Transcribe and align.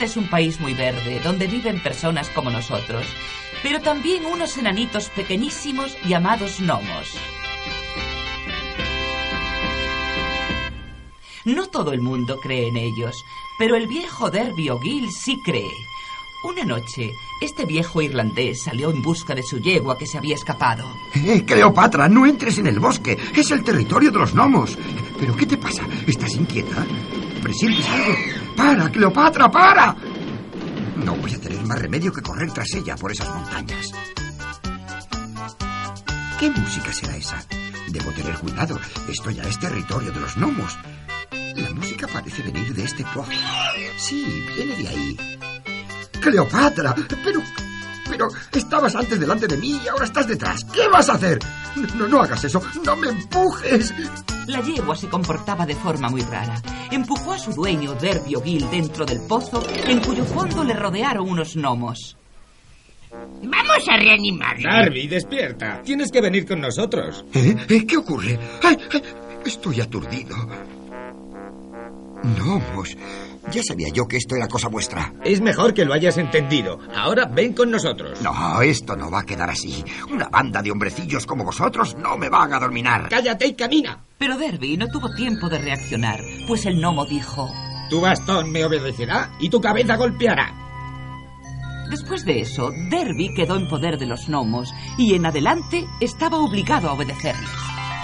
Es 0.00 0.18
un 0.18 0.28
país 0.28 0.60
muy 0.60 0.74
verde, 0.74 1.18
donde 1.24 1.46
viven 1.46 1.82
personas 1.82 2.28
como 2.28 2.50
nosotros, 2.50 3.06
pero 3.62 3.80
también 3.80 4.26
unos 4.26 4.58
enanitos 4.58 5.08
pequeñísimos 5.08 5.96
llamados 6.04 6.60
gnomos. 6.60 7.16
No 11.46 11.66
todo 11.68 11.92
el 11.92 12.02
mundo 12.02 12.38
cree 12.38 12.68
en 12.68 12.76
ellos, 12.76 13.24
pero 13.58 13.76
el 13.76 13.86
viejo 13.86 14.30
Derby 14.30 14.68
O'Gill 14.68 15.10
sí 15.10 15.40
cree. 15.42 15.72
Una 16.44 16.64
noche, 16.64 17.10
este 17.40 17.64
viejo 17.64 18.02
irlandés 18.02 18.64
salió 18.64 18.90
en 18.90 19.00
busca 19.00 19.34
de 19.34 19.42
su 19.42 19.58
yegua 19.58 19.96
que 19.96 20.06
se 20.06 20.18
había 20.18 20.34
escapado. 20.34 20.84
Eh, 21.14 21.44
Cleopatra, 21.46 22.10
no 22.10 22.26
entres 22.26 22.58
en 22.58 22.66
el 22.66 22.78
bosque. 22.78 23.16
Es 23.34 23.50
el 23.50 23.64
territorio 23.64 24.10
de 24.10 24.18
los 24.18 24.34
gnomos. 24.34 24.76
¿Pero 25.18 25.34
qué 25.34 25.46
te 25.46 25.56
pasa? 25.56 25.84
¿Estás 26.06 26.34
inquieta? 26.34 26.86
¿Presientes 27.44 27.86
algo? 27.86 28.14
¡Para, 28.56 28.90
Cleopatra, 28.90 29.50
para! 29.50 29.94
No 30.96 31.14
voy 31.16 31.34
a 31.34 31.38
tener 31.38 31.62
más 31.66 31.78
remedio 31.78 32.10
que 32.10 32.22
correr 32.22 32.50
tras 32.50 32.72
ella 32.72 32.96
por 32.96 33.12
esas 33.12 33.28
montañas. 33.28 33.92
¿Qué 36.40 36.50
música 36.50 36.90
será 36.90 37.14
esa? 37.18 37.44
Debo 37.88 38.10
tener 38.12 38.34
cuidado. 38.38 38.80
Esto 39.10 39.30
ya 39.30 39.42
es 39.42 39.58
territorio 39.58 40.10
de 40.10 40.20
los 40.20 40.34
gnomos. 40.36 40.78
La 41.56 41.70
música 41.74 42.08
parece 42.08 42.42
venir 42.42 42.72
de 42.72 42.84
este 42.84 43.04
pozo. 43.12 43.30
Sí, 43.98 44.24
viene 44.56 44.76
de 44.76 44.88
ahí. 44.88 45.38
Cleopatra, 46.22 46.94
pero... 47.22 47.42
Pero 48.08 48.28
estabas 48.52 48.94
antes 48.94 49.18
delante 49.18 49.46
de 49.46 49.56
mí 49.56 49.80
y 49.84 49.88
ahora 49.88 50.04
estás 50.04 50.26
detrás. 50.26 50.64
¿Qué 50.64 50.88
vas 50.88 51.08
a 51.08 51.14
hacer? 51.14 51.38
No, 51.96 52.06
no 52.08 52.22
hagas 52.22 52.44
eso. 52.44 52.60
No 52.84 52.96
me 52.96 53.08
empujes. 53.08 53.92
La 54.46 54.60
yegua 54.60 54.94
se 54.94 55.08
comportaba 55.08 55.64
de 55.66 55.74
forma 55.74 56.08
muy 56.08 56.22
rara. 56.22 56.60
Empujó 56.90 57.32
a 57.32 57.38
su 57.38 57.52
dueño, 57.52 57.94
Derby 57.94 58.34
O'Gill, 58.36 58.70
dentro 58.70 59.04
del 59.06 59.20
pozo, 59.26 59.64
en 59.86 60.00
cuyo 60.00 60.24
fondo 60.24 60.62
le 60.64 60.74
rodearon 60.74 61.28
unos 61.28 61.56
gnomos. 61.56 62.16
Vamos 63.42 63.88
a 63.88 63.96
reanimarlo. 63.96 64.70
Darby, 64.70 65.06
despierta. 65.06 65.82
Tienes 65.82 66.10
que 66.10 66.20
venir 66.20 66.46
con 66.46 66.60
nosotros. 66.60 67.24
¿Eh? 67.32 67.54
¿Eh? 67.68 67.86
¿Qué 67.86 67.96
ocurre? 67.96 68.38
¡Ay, 68.62 68.76
ay! 68.92 69.02
Estoy 69.44 69.80
aturdido. 69.80 70.36
Gnomos. 72.22 72.96
Ya 73.50 73.62
sabía 73.62 73.88
yo 73.90 74.06
que 74.08 74.16
esto 74.16 74.36
era 74.36 74.48
cosa 74.48 74.68
vuestra. 74.68 75.12
Es 75.24 75.40
mejor 75.40 75.74
que 75.74 75.84
lo 75.84 75.92
hayas 75.92 76.16
entendido. 76.18 76.78
Ahora 76.94 77.26
ven 77.26 77.52
con 77.52 77.70
nosotros. 77.70 78.20
No, 78.22 78.62
esto 78.62 78.96
no 78.96 79.10
va 79.10 79.20
a 79.20 79.26
quedar 79.26 79.50
así. 79.50 79.84
Una 80.10 80.28
banda 80.28 80.62
de 80.62 80.70
hombrecillos 80.70 81.26
como 81.26 81.44
vosotros 81.44 81.96
no 81.96 82.16
me 82.16 82.28
van 82.28 82.52
a 82.52 82.58
dominar. 82.58 83.08
Cállate 83.08 83.46
y 83.46 83.54
camina. 83.54 83.98
Pero 84.18 84.38
Derby 84.38 84.76
no 84.76 84.88
tuvo 84.88 85.14
tiempo 85.14 85.48
de 85.48 85.58
reaccionar, 85.58 86.20
pues 86.46 86.64
el 86.66 86.80
gnomo 86.80 87.04
dijo... 87.04 87.48
Tu 87.90 88.00
bastón 88.00 88.50
me 88.50 88.64
obedecerá 88.64 89.30
y 89.38 89.50
tu 89.50 89.60
cabeza 89.60 89.96
golpeará. 89.96 90.52
Después 91.90 92.24
de 92.24 92.40
eso, 92.40 92.70
Derby 92.90 93.34
quedó 93.34 93.56
en 93.56 93.68
poder 93.68 93.98
de 93.98 94.06
los 94.06 94.26
gnomos 94.26 94.72
y 94.96 95.14
en 95.14 95.26
adelante 95.26 95.84
estaba 96.00 96.38
obligado 96.38 96.88
a 96.88 96.94
obedecerles. 96.94 97.50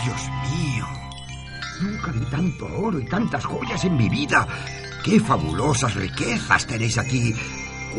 Dios 0.04 0.28
mío. 0.52 0.86
Nunca 1.80 2.12
vi 2.12 2.20
tanto 2.26 2.66
oro 2.66 3.00
y 3.00 3.06
tantas 3.06 3.44
joyas 3.44 3.84
en 3.84 3.96
mi 3.96 4.08
vida. 4.08 4.46
¡Qué 5.04 5.18
fabulosas 5.18 5.94
riquezas 5.94 6.66
tenéis 6.66 6.98
aquí! 6.98 7.34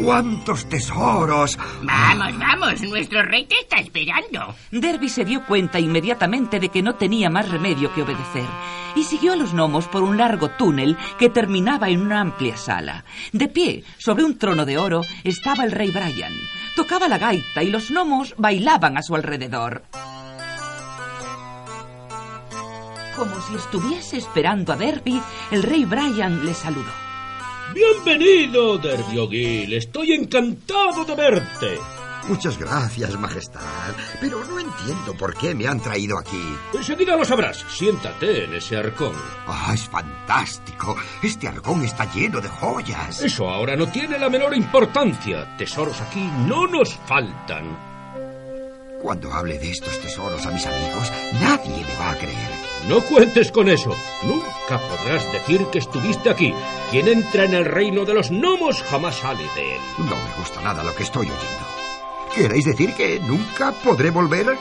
¡Cuántos 0.04 0.70
tesoros! 0.70 1.58
Vamos, 1.82 2.38
vamos, 2.38 2.82
nuestro 2.82 3.24
rey 3.24 3.46
te 3.46 3.56
está 3.60 3.78
esperando. 3.78 4.56
Derby 4.72 5.10
se 5.10 5.26
dio 5.26 5.46
cuenta 5.46 5.80
inmediatamente 5.80 6.60
de 6.60 6.70
que 6.70 6.82
no 6.82 6.96
tenía 6.96 7.30
más 7.30 7.50
remedio 7.50 7.94
que 7.94 8.04
obedecer 8.04 8.46
y 8.96 9.04
siguió 9.04 9.34
a 9.34 9.36
los 9.36 9.54
gnomos 9.54 9.88
por 9.88 10.04
un 10.04 10.18
largo 10.18 10.50
túnel 10.52 10.98
que 11.18 11.30
terminaba 11.30 11.90
en 11.90 12.02
una 12.02 12.22
amplia 12.22 12.58
sala. 12.58 13.04
De 13.32 13.48
pie, 13.48 13.84
sobre 13.98 14.24
un 14.24 14.38
trono 14.38 14.66
de 14.66 14.78
oro, 14.78 15.02
estaba 15.24 15.64
el 15.64 15.72
rey 15.72 15.92
Brian. 15.92 16.34
Tocaba 16.76 17.08
la 17.08 17.18
gaita 17.18 17.64
y 17.64 17.70
los 17.70 17.90
gnomos 17.90 18.36
bailaban 18.38 18.98
a 18.98 19.02
su 19.02 19.16
alrededor. 19.16 19.84
Como 23.22 23.40
si 23.40 23.54
estuviese 23.54 24.18
esperando 24.18 24.74
a 24.74 24.76
Derby, 24.76 25.22
el 25.52 25.62
rey 25.62 25.86
Brian 25.86 26.44
le 26.44 26.56
saludó. 26.56 26.90
Bienvenido, 27.72 28.80
Derby 28.80 29.20
O'Gill. 29.20 29.74
Estoy 29.74 30.14
encantado 30.14 31.06
de 31.06 31.14
verte. 31.14 31.78
Muchas 32.28 32.58
gracias, 32.58 33.16
Majestad. 33.20 33.94
Pero 34.20 34.44
no 34.46 34.58
entiendo 34.60 35.14
por 35.20 35.36
qué 35.36 35.54
me 35.54 35.68
han 35.68 35.80
traído 35.80 36.18
aquí. 36.18 36.58
Enseguida 36.74 37.16
lo 37.16 37.24
sabrás. 37.24 37.64
Siéntate 37.70 38.46
en 38.46 38.56
ese 38.56 38.78
arcón. 38.78 39.14
¡Ah, 39.46 39.70
es 39.76 39.88
fantástico! 39.88 40.96
Este 41.22 41.48
arcón 41.48 41.84
está 41.84 42.12
lleno 42.12 42.42
de 42.42 42.50
joyas. 42.50 43.22
Eso 43.22 43.48
ahora 43.48 43.76
no 43.76 43.86
tiene 43.86 44.18
la 44.18 44.32
menor 44.32 44.56
importancia. 44.56 45.56
Tesoros 45.58 46.02
aquí 46.02 46.28
no 46.48 46.66
nos 46.66 46.96
faltan. 47.06 47.91
Cuando 49.02 49.34
hable 49.34 49.58
de 49.58 49.72
estos 49.72 50.00
tesoros 50.00 50.46
a 50.46 50.52
mis 50.52 50.66
amigos, 50.66 51.12
nadie 51.42 51.84
me 51.86 51.96
va 52.00 52.12
a 52.12 52.16
creer. 52.18 52.52
No 52.88 53.02
cuentes 53.02 53.52
con 53.52 53.68
eso. 53.68 53.96
Nunca 54.24 54.80
podrás 54.80 55.32
decir 55.32 55.66
que 55.72 55.80
estuviste 55.80 56.30
aquí. 56.30 56.54
Quien 56.92 57.08
entra 57.08 57.46
en 57.46 57.54
el 57.56 57.66
reino 57.66 58.06
de 58.06 58.14
los 58.14 58.30
gnomos 58.30 58.84
jamás 58.84 59.16
sale 59.16 59.44
de 59.56 59.76
él. 59.76 59.82
No 59.98 60.16
me 60.16 60.36
gusta 60.38 60.62
nada 60.62 60.84
lo 60.84 60.94
que 60.96 61.04
estoy 61.04 61.26
oyendo. 61.26 61.66
¿Queréis 62.36 62.66
decir 62.66 62.94
que 62.94 63.20
nunca 63.20 63.72
podré 63.72 64.12
volver? 64.12 64.56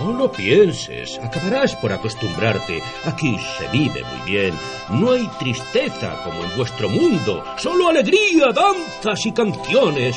No 0.00 0.12
lo 0.12 0.30
pienses. 0.30 1.18
Acabarás 1.22 1.74
por 1.76 1.92
acostumbrarte. 1.92 2.82
Aquí 3.04 3.38
se 3.58 3.68
vive 3.68 4.02
muy 4.04 4.30
bien. 4.30 4.54
No 4.90 5.12
hay 5.12 5.26
tristeza 5.38 6.22
como 6.24 6.44
en 6.44 6.56
vuestro 6.56 6.88
mundo. 6.88 7.42
Solo 7.56 7.88
alegría, 7.88 8.52
danzas 8.52 9.24
y 9.26 9.32
canciones. 9.32 10.16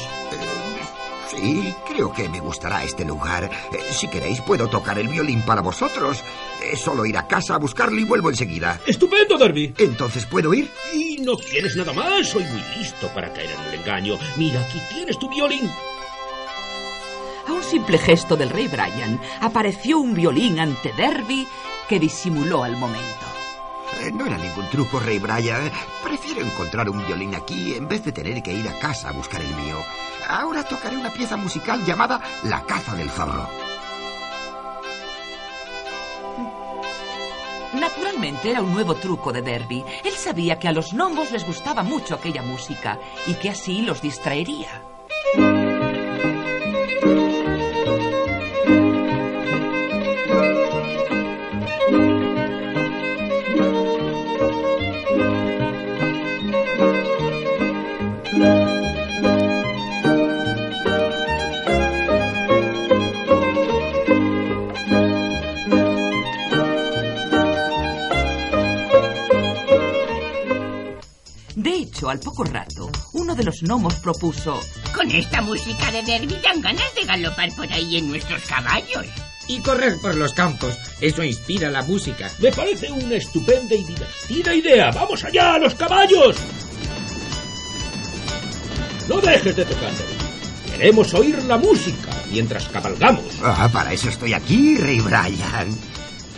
Sí, 1.30 1.74
creo 1.88 2.12
que 2.14 2.30
me 2.30 2.40
gustará 2.40 2.84
este 2.84 3.06
lugar. 3.06 3.50
Eh, 3.72 3.80
si 3.92 4.08
queréis, 4.08 4.42
puedo 4.42 4.68
tocar 4.68 5.00
el 5.00 5.08
violín 5.08 5.42
para 5.42 5.62
vosotros. 5.62 6.22
Es 6.72 6.80
solo 6.80 7.06
ir 7.06 7.18
a 7.18 7.28
casa 7.28 7.56
a 7.56 7.60
buscarlo 7.60 8.00
y 8.00 8.04
vuelvo 8.04 8.30
enseguida. 8.30 8.80
Estupendo, 8.86 9.38
Derby. 9.38 9.74
Entonces, 9.78 10.26
¿puedo 10.26 10.54
ir? 10.54 10.70
Y 10.94 11.18
no 11.18 11.38
quieres 11.38 11.76
nada 11.76 11.94
más. 11.94 12.28
Soy 12.30 12.44
muy 12.44 12.62
listo 12.78 13.08
para 13.10 13.32
caer 13.34 13.50
en 13.52 13.74
el 13.74 13.80
engaño. 13.80 14.18
Mira, 14.38 14.62
aquí 14.62 14.80
tienes 14.94 15.18
tu 15.18 15.30
violín. 15.30 15.70
A 17.48 17.52
un 17.52 17.64
simple 17.64 17.98
gesto 17.98 18.36
del 18.38 18.50
rey 18.50 18.68
Brian, 18.68 19.20
apareció 19.42 20.00
un 20.00 20.14
violín 20.14 20.60
ante 20.60 20.94
Derby 20.94 21.46
que 21.90 22.00
disimuló 22.00 22.64
al 22.64 22.78
momento. 22.78 23.33
No 24.14 24.26
era 24.26 24.38
ningún 24.38 24.70
truco, 24.70 25.00
Rey 25.00 25.20
Brian. 25.20 25.72
Prefiero 26.04 26.42
encontrar 26.42 26.90
un 26.90 27.06
violín 27.06 27.36
aquí 27.36 27.76
en 27.76 27.88
vez 27.88 28.04
de 28.04 28.12
tener 28.12 28.42
que 28.44 28.54
ir 28.54 28.68
a 28.68 28.80
casa 28.80 29.10
a 29.10 29.14
buscar 29.14 29.42
el 29.42 29.56
mío. 29.56 29.78
Ahora 30.28 30.64
tocaré 30.64 30.98
una 30.98 31.12
pieza 31.12 31.38
musical 31.38 31.84
llamada 31.86 32.22
La 32.44 32.64
caza 32.64 32.96
del 32.96 33.10
zorro. 33.10 33.48
Naturalmente 37.74 38.52
era 38.52 38.62
un 38.62 38.72
nuevo 38.72 38.96
truco 38.96 39.34
de 39.34 39.42
Derby. 39.42 39.84
Él 40.04 40.14
sabía 40.14 40.60
que 40.60 40.68
a 40.68 40.72
los 40.72 40.94
gnomos 40.94 41.32
les 41.32 41.46
gustaba 41.46 41.84
mucho 41.84 42.16
aquella 42.16 42.44
música 42.44 43.00
y 43.26 43.34
que 43.34 43.50
así 43.50 43.82
los 43.82 44.02
distraería. 44.02 44.84
Hecho, 72.04 72.10
al 72.10 72.20
poco 72.20 72.44
rato, 72.44 72.92
uno 73.14 73.36
de 73.36 73.44
los 73.44 73.62
gnomos 73.62 73.96
propuso... 73.96 74.60
Con 74.94 75.10
esta 75.12 75.42
música 75.42 75.92
de 75.92 76.04
Derby 76.04 76.38
dan 76.44 76.62
ganas 76.62 76.94
de 76.96 77.06
galopar 77.06 77.50
por 77.56 77.72
ahí 77.72 77.98
en 77.98 78.10
nuestros 78.10 78.42
caballos. 78.44 79.06
Y 79.48 79.60
correr 79.60 79.98
por 80.02 80.16
los 80.16 80.34
campos. 80.34 80.78
Eso 81.02 81.24
inspira 81.24 81.70
la 81.70 81.82
música. 81.84 82.30
Me 82.40 82.52
parece 82.52 82.92
una 82.92 83.16
estupenda 83.16 83.76
y 83.76 83.84
divertida 83.84 84.54
idea. 84.54 84.92
¡Vamos 84.92 85.24
allá, 85.24 85.56
a 85.56 85.60
los 85.60 85.76
caballos! 85.76 86.38
No 89.10 89.20
dejes 89.20 89.56
de 89.56 89.66
tocar. 89.66 89.92
Queremos 90.72 91.14
oír 91.14 91.44
la 91.44 91.58
música 91.58 92.10
mientras 92.32 92.68
cabalgamos. 92.70 93.26
Ah, 93.44 93.70
para 93.72 93.94
eso 93.94 94.10
estoy 94.10 94.34
aquí, 94.34 94.78
Rey 94.78 95.00
Brian. 95.02 95.93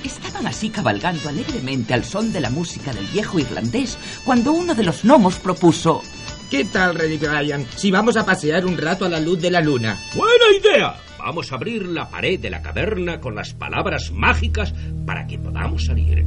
Estaban 0.05 0.45
así 0.45 0.69
cabalgando 0.69 1.29
alegremente 1.29 1.95
al 1.95 2.03
son 2.03 2.31
de 2.31 2.39
la 2.39 2.51
música 2.51 2.93
del 2.93 3.07
viejo 3.07 3.39
irlandés 3.39 3.97
cuando 4.23 4.51
uno 4.53 4.75
de 4.75 4.83
los 4.83 5.03
gnomos 5.03 5.39
propuso... 5.39 6.03
¿Qué 6.51 6.63
tal, 6.65 6.93
Rey 6.93 7.17
Brian? 7.17 7.65
Si 7.75 7.89
vamos 7.89 8.15
a 8.15 8.23
pasear 8.23 8.67
un 8.67 8.77
rato 8.77 9.05
a 9.05 9.09
la 9.09 9.19
luz 9.19 9.41
de 9.41 9.49
la 9.49 9.61
luna. 9.61 9.97
¡Buena 10.15 10.45
idea! 10.59 10.95
Vamos 11.17 11.51
a 11.51 11.55
abrir 11.55 11.87
la 11.87 12.07
pared 12.07 12.39
de 12.39 12.51
la 12.51 12.61
caverna 12.61 13.19
con 13.19 13.33
las 13.33 13.55
palabras 13.55 14.11
mágicas 14.11 14.75
para 15.07 15.25
que 15.25 15.39
podamos 15.39 15.85
salir. 15.85 16.23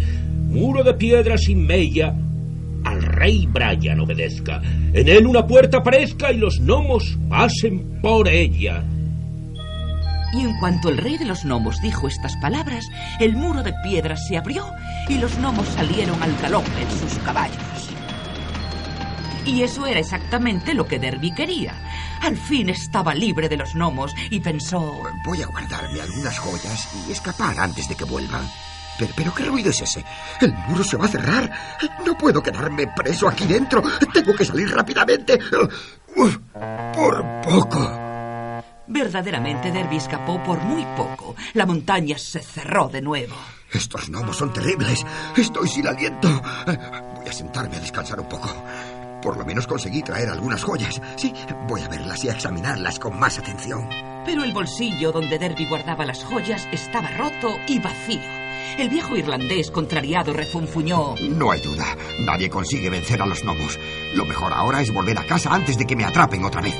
Muro 0.49 0.83
de 0.83 0.95
piedra 0.95 1.39
sin 1.39 1.65
mella 1.65 2.09
al 2.09 2.99
al 2.99 3.03
rey 3.03 3.47
Brian 3.47 4.01
obedezca. 4.01 4.61
En 4.93 5.09
él 5.09 5.27
una 5.27 5.47
puerta 5.47 5.79
aparezca 5.79 6.33
y 6.33 6.39
los 6.39 6.59
gnomos 6.61 7.17
pasen 7.29 8.01
por 8.01 8.29
ella. 8.29 8.83
Y 10.33 10.43
en 10.43 10.59
cuanto 10.59 10.89
el 10.89 10.99
rey 10.99 11.17
de 11.17 11.25
los 11.25 11.45
gnomos 11.45 11.81
dijo 11.81 12.07
estas 12.07 12.37
palabras, 12.37 12.91
el 13.19 13.37
muro 13.37 13.63
de 13.63 13.73
piedra 13.83 14.17
se 14.17 14.37
abrió 14.37 14.73
y 15.09 15.19
los 15.19 15.39
gnomos 15.39 15.67
salieron 15.69 16.23
al 16.23 16.37
galope 16.37 16.83
en 16.83 16.91
sus 16.91 17.19
caballos. 17.21 17.57
Y 19.47 19.63
eso 19.63 19.87
era 19.87 20.01
exactamente 20.01 20.75
lo 20.75 20.87
que 20.87 20.99
Derby 20.99 21.33
quería. 21.33 21.73
Al 22.21 22.37
fin 22.37 22.69
estaba 22.69 23.15
libre 23.15 23.49
de 23.49 23.57
los 23.57 23.75
gnomos 23.75 24.15
y 24.29 24.41
pensó... 24.41 25.03
Voy 25.25 25.41
a 25.41 25.47
guardarme 25.47 26.03
algunas 26.03 26.39
joyas 26.39 26.89
y 27.09 27.13
escapar 27.13 27.59
antes 27.59 27.89
de 27.89 27.95
que 27.95 28.05
vuelvan. 28.05 28.47
Pero, 28.99 29.13
pero, 29.17 29.35
¿qué 29.35 29.45
ruido 29.45 29.71
es 29.71 29.81
ese? 29.81 30.05
El 30.41 30.53
muro 30.69 30.85
se 30.85 30.97
va 30.99 31.07
a 31.07 31.09
cerrar. 31.09 31.51
No 32.05 32.19
puedo 32.19 32.43
quedarme 32.43 32.89
preso 32.89 33.29
aquí 33.29 33.47
dentro. 33.47 33.83
Tengo 34.13 34.35
que 34.35 34.45
salir 34.45 34.69
rápidamente. 34.71 35.39
Por 36.15 37.41
poco. 37.43 38.08
Verdaderamente 38.89 39.71
Derby 39.71 39.97
escapó 39.97 40.43
por 40.43 40.59
muy 40.61 40.85
poco. 40.97 41.37
La 41.53 41.67
montaña 41.67 42.17
se 42.19 42.41
cerró 42.41 42.89
de 42.89 43.03
nuevo. 43.03 43.35
Estos 43.73 44.09
gnomos 44.09 44.37
son 44.37 44.53
terribles. 44.53 45.05
Estoy 45.37 45.69
sin 45.69 45.87
aliento. 45.87 46.29
Voy 47.15 47.29
a 47.29 47.33
sentarme 47.33 47.77
a 47.77 47.81
descansar 47.81 48.19
un 48.19 48.29
poco. 48.29 48.49
Por 49.23 49.37
lo 49.37 49.45
menos 49.45 49.67
conseguí 49.67 50.03
traer 50.03 50.31
algunas 50.31 50.63
joyas. 50.63 51.03
Sí, 51.17 51.35
voy 51.67 51.83
a 51.83 51.89
verlas 51.89 52.25
y 52.25 52.29
a 52.29 52.33
examinarlas 52.33 52.99
con 52.99 53.19
más 53.19 53.39
atención. 53.39 53.89
Pero 54.25 54.43
el 54.43 54.53
bolsillo 54.53 55.13
donde 55.13 55.39
Derby 55.39 55.67
guardaba 55.67 56.07
las 56.07 56.25
joyas 56.25 56.67
estaba 56.73 57.11
roto 57.11 57.59
y 57.67 57.79
vacío. 57.81 58.38
El 58.79 58.89
viejo 58.89 59.17
irlandés, 59.17 59.71
contrariado, 59.71 60.33
refunfuñó. 60.33 61.15
No 61.21 61.51
hay 61.51 61.61
duda. 61.61 61.97
Nadie 62.21 62.49
consigue 62.49 62.91
vencer 62.91 63.21
a 63.23 63.27
los 63.27 63.43
gnomos. 63.43 63.79
Lo 64.15 64.25
mejor 64.25 64.53
ahora 64.53 64.81
es 64.81 64.93
volver 64.93 65.19
a 65.19 65.25
casa 65.27 65.53
antes 65.53 65.77
de 65.79 65.87
que 65.87 65.97
me 65.97 66.05
atrapen 66.05 66.45
otra 66.45 66.61
vez. 66.61 66.75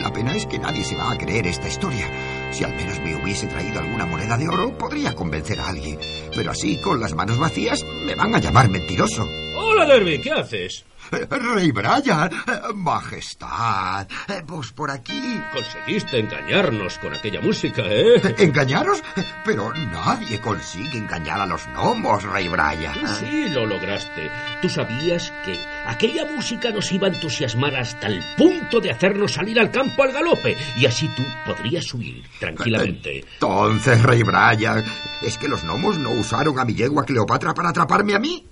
La 0.00 0.12
pena 0.12 0.34
es 0.34 0.46
que 0.46 0.58
nadie 0.58 0.84
se 0.84 0.96
va 0.96 1.10
a 1.10 1.18
creer 1.18 1.46
esta 1.46 1.68
historia. 1.68 2.08
Si 2.52 2.64
al 2.64 2.74
menos 2.74 3.00
me 3.00 3.14
hubiese 3.14 3.46
traído 3.46 3.80
alguna 3.80 4.06
moneda 4.06 4.36
de 4.36 4.48
oro, 4.48 4.76
podría 4.76 5.14
convencer 5.14 5.60
a 5.60 5.68
alguien. 5.68 5.98
Pero 6.34 6.50
así, 6.50 6.76
con 6.78 7.00
las 7.00 7.14
manos 7.14 7.38
vacías, 7.38 7.84
me 8.06 8.14
van 8.14 8.34
a 8.34 8.38
llamar 8.38 8.68
mentiroso. 8.68 9.28
Hola, 9.56 9.86
Derby, 9.86 10.20
¿qué 10.20 10.32
haces? 10.32 10.84
Rey 11.12 11.70
Brian, 11.72 12.30
Majestad, 12.74 14.06
vos 14.46 14.72
por 14.72 14.90
aquí. 14.90 15.40
Conseguiste 15.52 16.18
engañarnos 16.18 16.98
con 16.98 17.12
aquella 17.12 17.40
música, 17.42 17.82
¿eh? 17.84 18.34
¿Engañaros? 18.38 19.02
Pero 19.44 19.74
nadie 19.74 20.40
consigue 20.40 20.96
engañar 20.96 21.40
a 21.40 21.46
los 21.46 21.66
gnomos, 21.68 22.22
Rey 22.22 22.48
Brian. 22.48 22.94
Sí, 23.20 23.48
lo 23.50 23.66
lograste. 23.66 24.30
Tú 24.62 24.70
sabías 24.70 25.30
que 25.44 25.58
aquella 25.86 26.24
música 26.34 26.70
nos 26.70 26.90
iba 26.92 27.08
a 27.08 27.10
entusiasmar 27.10 27.76
hasta 27.76 28.06
el 28.06 28.22
punto 28.38 28.80
de 28.80 28.90
hacernos 28.90 29.32
salir 29.32 29.60
al 29.60 29.70
campo 29.70 30.02
al 30.02 30.12
galope. 30.12 30.56
Y 30.78 30.86
así 30.86 31.08
tú 31.08 31.22
podrías 31.44 31.92
huir 31.92 32.24
tranquilamente. 32.40 33.24
Entonces, 33.34 34.02
Rey 34.02 34.22
Brian, 34.22 34.82
¿es 35.20 35.36
que 35.36 35.48
los 35.48 35.62
gnomos 35.62 35.98
no 35.98 36.10
usaron 36.10 36.58
a 36.58 36.64
mi 36.64 36.74
yegua 36.74 37.04
Cleopatra 37.04 37.52
para 37.52 37.68
atraparme 37.68 38.14
a 38.14 38.18
mí? 38.18 38.46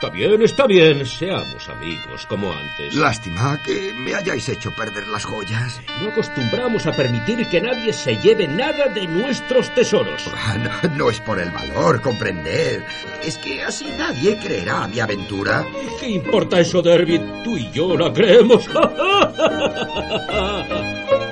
Está 0.00 0.08
bien, 0.08 0.40
está 0.40 0.66
bien. 0.66 1.04
Seamos 1.04 1.68
amigos, 1.68 2.24
como 2.24 2.50
antes. 2.50 2.94
Lástima 2.94 3.60
que 3.62 3.92
me 3.92 4.14
hayáis 4.14 4.48
hecho 4.48 4.74
perder 4.74 5.06
las 5.08 5.26
joyas. 5.26 5.78
No 6.00 6.08
acostumbramos 6.08 6.86
a 6.86 6.92
permitir 6.92 7.46
que 7.48 7.60
nadie 7.60 7.92
se 7.92 8.16
lleve 8.16 8.48
nada 8.48 8.86
de 8.86 9.06
nuestros 9.06 9.68
tesoros. 9.74 10.26
No, 10.56 10.96
no 10.96 11.10
es 11.10 11.20
por 11.20 11.38
el 11.38 11.50
valor, 11.50 12.00
comprender. 12.00 12.82
Es 13.22 13.36
que 13.36 13.62
así 13.62 13.92
nadie 13.98 14.38
creerá 14.38 14.84
a 14.84 14.88
mi 14.88 15.00
aventura. 15.00 15.66
¿Qué 16.00 16.08
importa 16.08 16.60
eso, 16.60 16.80
Derby? 16.80 17.20
Tú 17.44 17.58
y 17.58 17.70
yo 17.70 17.94
la 17.94 18.10
creemos. 18.10 18.66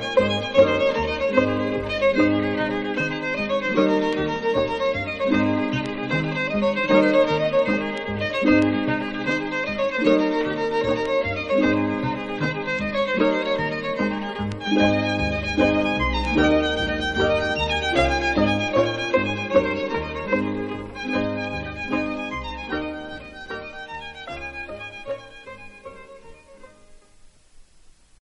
Thank. 14.69 14.98